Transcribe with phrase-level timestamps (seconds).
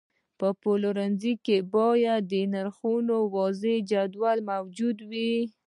[0.39, 5.33] په پلورنځي کې باید د نرخونو واضحه جدول موجود وي.